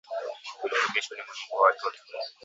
[0.61, 2.01] Virutubisho ni muhimu kwa Watoto